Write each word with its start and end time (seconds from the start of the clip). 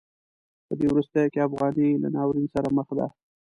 په 0.67 0.73
دې 0.79 0.85
وروستیو 0.89 1.31
کې 1.33 1.45
افغانۍ 1.47 1.89
له 2.03 2.07
ناورین 2.15 2.47
سره 2.55 2.67
مخ 2.77 2.87
ده. 2.97 3.07